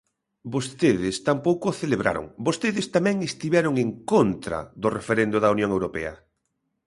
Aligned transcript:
Vostedes 0.53 1.15
tampouco 1.27 1.65
o 1.69 1.77
celebraron, 1.81 2.25
vostedes 2.47 2.85
tamén 2.95 3.17
estiveron 3.29 3.73
en 3.85 3.89
contra 4.11 4.59
do 4.81 4.89
referendo 4.97 5.37
da 5.39 5.51
Unión 5.55 5.71
Europea. 5.77 6.13